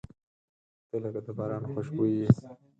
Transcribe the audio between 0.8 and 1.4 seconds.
•ته لکه د